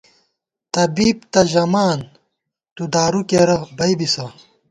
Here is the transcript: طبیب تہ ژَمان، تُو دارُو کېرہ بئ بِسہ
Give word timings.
طبیب 0.73 1.17
تہ 1.31 1.41
ژَمان، 1.51 1.99
تُو 2.75 2.83
دارُو 2.93 3.21
کېرہ 3.29 3.57
بئ 3.77 3.93
بِسہ 3.99 4.25